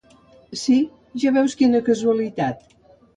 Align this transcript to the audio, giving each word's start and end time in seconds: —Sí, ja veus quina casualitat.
—Sí, 0.61 0.77
ja 1.23 1.33
veus 1.35 1.55
quina 1.59 1.83
casualitat. 1.91 2.65